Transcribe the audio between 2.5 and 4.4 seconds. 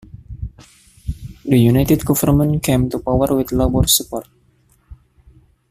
came to power with Labour support.